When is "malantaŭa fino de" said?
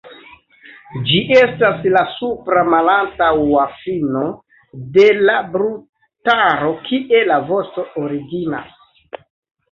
2.73-5.05